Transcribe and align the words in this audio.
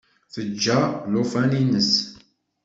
Teǧǧa 0.33 0.79
llufan-ines. 1.11 1.91